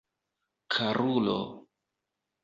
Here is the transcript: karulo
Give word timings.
karulo 0.73 1.37